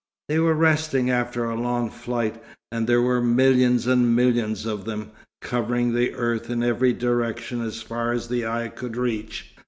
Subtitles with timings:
[0.29, 5.11] They were resting after a long flight, and there were millions and millions of them,
[5.43, 9.53] covering the earth in every direction as far as the eye could reach.